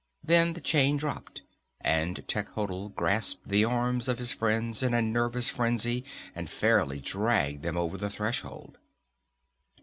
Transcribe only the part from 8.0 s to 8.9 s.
threshold.